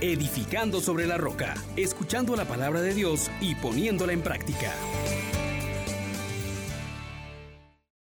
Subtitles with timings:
[0.00, 4.72] edificando sobre la roca, escuchando la palabra de Dios y poniéndola en práctica.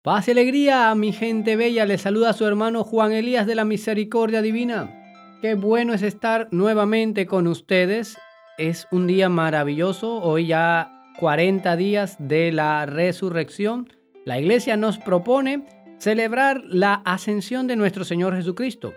[0.02, 1.84] Paz y alegría, mi gente bella.
[1.84, 4.96] Les saluda a su hermano Juan Elías de la Misericordia Divina.
[5.42, 8.16] Qué bueno es estar nuevamente con ustedes.
[8.56, 10.22] Es un día maravilloso.
[10.22, 13.92] Hoy ya 40 días de la resurrección.
[14.24, 15.66] La iglesia nos propone
[15.98, 18.94] celebrar la ascensión de nuestro Señor Jesucristo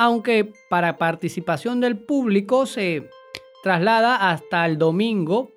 [0.00, 3.10] aunque para participación del público se
[3.62, 5.50] traslada hasta el domingo,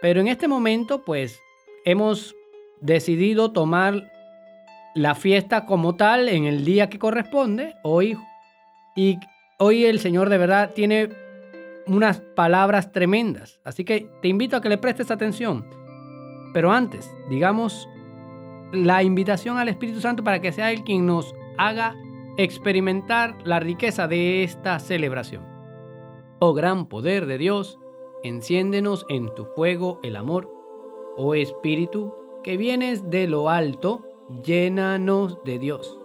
[0.00, 1.38] pero en este momento pues
[1.84, 2.34] hemos
[2.80, 4.10] decidido tomar
[4.94, 8.16] la fiesta como tal en el día que corresponde, hoy,
[8.96, 9.18] y
[9.58, 11.10] hoy el Señor de verdad tiene
[11.86, 15.68] unas palabras tremendas, así que te invito a que le prestes atención.
[16.54, 17.86] Pero antes, digamos
[18.72, 21.94] la invitación al Espíritu Santo para que sea Él quien nos haga
[22.36, 25.46] experimentar la riqueza de esta celebración.
[26.40, 27.78] Oh gran poder de Dios,
[28.22, 30.50] enciéndenos en tu fuego el amor.
[31.16, 34.04] Oh Espíritu, que vienes de lo alto,
[34.44, 35.98] llénanos de Dios.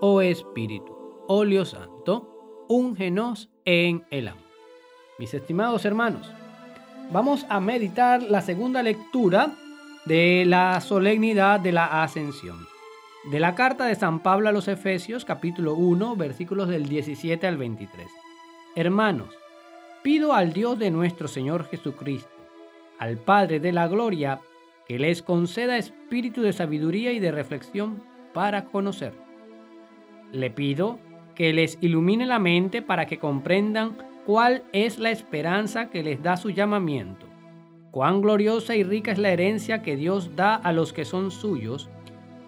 [0.00, 4.44] Oh Espíritu, óleo santo, úngenos en el amor.
[5.18, 6.30] Mis estimados hermanos,
[7.12, 9.54] vamos a meditar la segunda lectura
[10.04, 12.73] de la solemnidad de la ascensión.
[13.30, 17.56] De la carta de San Pablo a los Efesios, capítulo 1, versículos del 17 al
[17.56, 18.06] 23.
[18.76, 19.30] Hermanos,
[20.02, 22.28] pido al Dios de nuestro Señor Jesucristo,
[22.98, 24.40] al Padre de la Gloria,
[24.86, 28.02] que les conceda espíritu de sabiduría y de reflexión
[28.34, 29.14] para conocer.
[30.30, 30.98] Le pido
[31.34, 36.36] que les ilumine la mente para que comprendan cuál es la esperanza que les da
[36.36, 37.24] su llamamiento,
[37.90, 41.88] cuán gloriosa y rica es la herencia que Dios da a los que son suyos,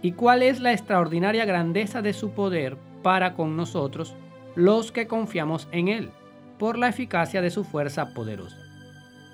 [0.06, 4.14] y cuál es la extraordinaria grandeza de su poder para con nosotros,
[4.54, 6.12] los que confiamos en Él,
[6.60, 8.56] por la eficacia de su fuerza poderosa.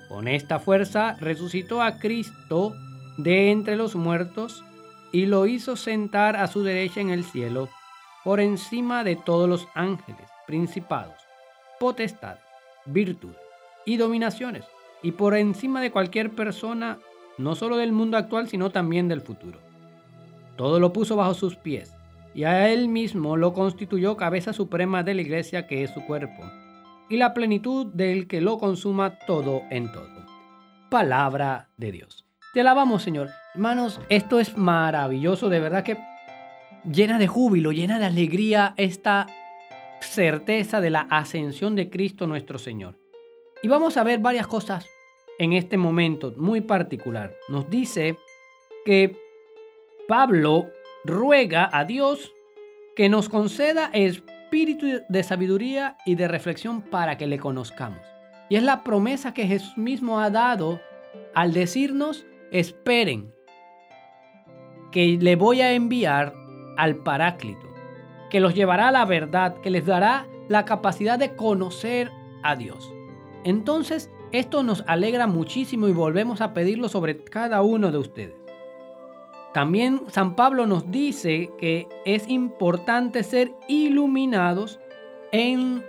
[0.09, 2.73] Con esta fuerza resucitó a Cristo
[3.19, 4.65] de entre los muertos
[5.11, 7.69] y lo hizo sentar a su derecha en el cielo,
[8.23, 11.19] por encima de todos los ángeles, principados,
[11.79, 12.41] potestades,
[12.87, 13.37] virtudes
[13.85, 14.65] y dominaciones,
[15.03, 16.97] y por encima de cualquier persona,
[17.37, 19.59] no solo del mundo actual, sino también del futuro
[20.55, 21.95] todo lo puso bajo sus pies,
[22.33, 26.43] y a él mismo lo constituyó cabeza suprema de la iglesia que es su cuerpo,
[27.09, 30.25] y la plenitud del que lo consuma todo en todo.
[30.89, 32.25] Palabra de Dios.
[32.53, 33.29] Te alabamos, Señor.
[33.55, 35.97] Hermanos, esto es maravilloso, de verdad que
[36.85, 39.27] llena de júbilo, llena de alegría esta
[40.01, 42.95] certeza de la ascensión de Cristo nuestro Señor.
[43.61, 44.87] Y vamos a ver varias cosas
[45.39, 47.33] en este momento muy particular.
[47.49, 48.17] Nos dice
[48.85, 49.17] que
[50.07, 50.69] Pablo
[51.05, 52.33] ruega a Dios
[52.95, 58.01] que nos conceda espíritu de sabiduría y de reflexión para que le conozcamos.
[58.49, 60.81] Y es la promesa que Jesús mismo ha dado
[61.33, 63.33] al decirnos, esperen,
[64.91, 66.33] que le voy a enviar
[66.77, 67.67] al Paráclito,
[68.29, 72.11] que los llevará a la verdad, que les dará la capacidad de conocer
[72.43, 72.93] a Dios.
[73.43, 78.42] Entonces, esto nos alegra muchísimo y volvemos a pedirlo sobre cada uno de ustedes.
[79.53, 84.79] También San Pablo nos dice que es importante ser iluminados
[85.31, 85.83] en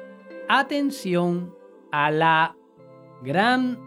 [0.48, 1.54] atención
[1.90, 2.56] a la
[3.22, 3.78] gran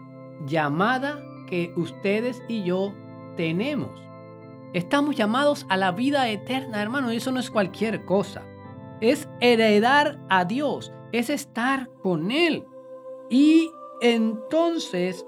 [0.46, 2.92] llamada que ustedes y yo
[3.36, 3.90] tenemos.
[4.72, 8.44] Estamos llamados a la vida eterna, hermano, y eso no es cualquier cosa.
[9.00, 12.66] Es heredar a Dios, es estar con Él.
[13.30, 15.24] Y entonces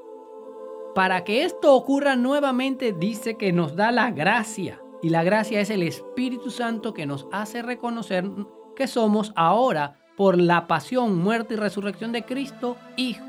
[0.95, 4.81] para que esto ocurra nuevamente, dice que nos da la gracia.
[5.03, 8.28] Y la gracia es el Espíritu Santo que nos hace reconocer
[8.77, 13.25] que somos ahora, por la pasión, muerte y resurrección de Cristo, Hijo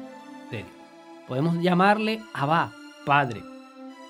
[0.49, 0.69] de Dios.
[1.27, 2.73] Podemos llamarle Abba,
[3.05, 3.41] Padre.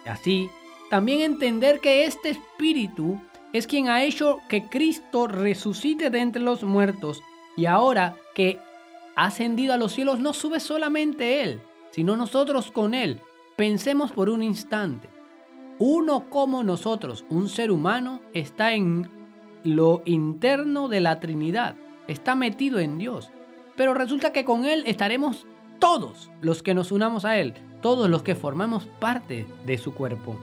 [0.06, 0.50] Y así,
[0.89, 3.22] también entender que este Espíritu
[3.53, 7.22] es quien ha hecho que Cristo resucite de entre los muertos
[7.56, 8.59] y ahora que
[9.15, 11.62] ha ascendido a los cielos no sube solamente Él,
[11.92, 13.21] sino nosotros con Él
[13.56, 15.09] Pensemos por un instante.
[15.77, 19.09] Uno como nosotros, un ser humano, está en
[19.63, 21.75] lo interno de la Trinidad,
[22.07, 23.31] está metido en Dios.
[23.75, 25.48] Pero resulta que con Él estaremos
[25.80, 30.38] todos los que nos unamos a Él, todos los que formamos parte de su cuerpo.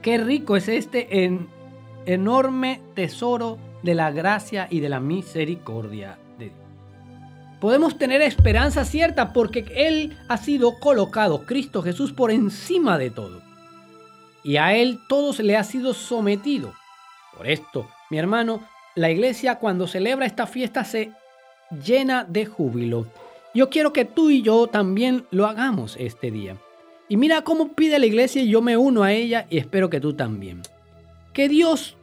[0.00, 1.30] Qué rico es este
[2.06, 6.18] enorme tesoro de la gracia y de la misericordia
[7.62, 13.40] podemos tener esperanza cierta porque Él ha sido colocado, Cristo Jesús, por encima de todo.
[14.42, 16.74] Y a Él todo se le ha sido sometido.
[17.36, 18.66] Por esto, mi hermano,
[18.96, 21.12] la iglesia cuando celebra esta fiesta se
[21.86, 23.06] llena de júbilo.
[23.54, 26.56] Yo quiero que tú y yo también lo hagamos este día.
[27.08, 30.00] Y mira cómo pide la iglesia y yo me uno a ella y espero que
[30.00, 30.62] tú también.
[31.32, 31.96] Que Dios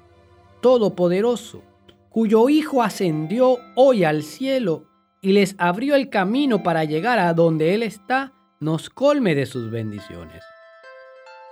[0.62, 1.64] Todopoderoso,
[2.10, 4.89] cuyo Hijo ascendió hoy al cielo
[5.22, 9.70] y les abrió el camino para llegar a donde Él está, nos colme de sus
[9.72, 10.44] bendiciones.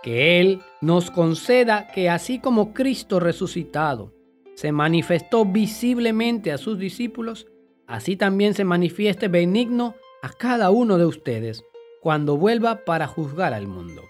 [0.03, 4.13] Que Él nos conceda que así como Cristo resucitado
[4.55, 7.47] se manifestó visiblemente a sus discípulos,
[7.85, 11.63] así también se manifieste benigno a cada uno de ustedes
[12.01, 14.03] cuando vuelva para juzgar al mundo.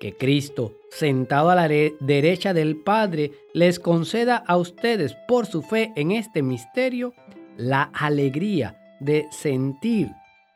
[0.00, 5.92] Que Cristo, sentado a la derecha del Padre, les conceda a ustedes por su fe
[5.96, 7.14] en este misterio
[7.56, 10.10] la alegría de sentir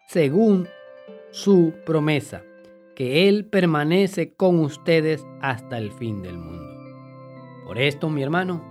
[0.07, 0.69] según
[1.31, 2.43] su promesa,
[2.97, 6.67] que Él permanece con ustedes hasta el fin del mundo.
[7.65, 8.65] Por esto, mi hermano,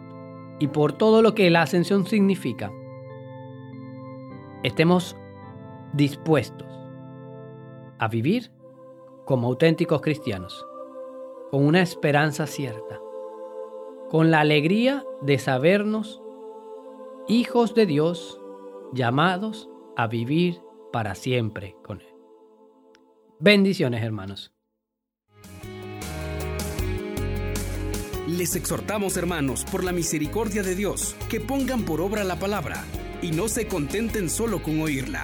[0.59, 2.71] y por todo lo que la ascensión significa,
[4.63, 5.15] estemos
[5.93, 6.67] dispuestos
[7.97, 8.51] a vivir
[9.25, 10.65] como auténticos cristianos,
[11.49, 12.99] con una esperanza cierta,
[14.09, 16.21] con la alegría de sabernos
[17.29, 18.41] hijos de Dios
[18.91, 20.59] llamados a vivir
[20.91, 22.07] para siempre con Él.
[23.39, 24.51] Bendiciones hermanos.
[28.27, 32.83] Les exhortamos hermanos por la misericordia de Dios que pongan por obra la palabra
[33.21, 35.23] y no se contenten solo con oírla.